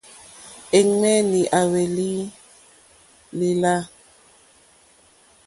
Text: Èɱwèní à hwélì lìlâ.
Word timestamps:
Èɱwèní 0.77 1.39
à 1.57 1.59
hwélì 1.69 2.09
lìlâ. 3.37 3.73